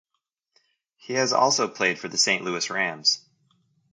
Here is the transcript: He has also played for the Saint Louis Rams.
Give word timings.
He 0.97 1.13
has 1.13 1.31
also 1.31 1.67
played 1.67 1.99
for 1.99 2.07
the 2.07 2.17
Saint 2.17 2.43
Louis 2.43 2.71
Rams. 2.71 3.23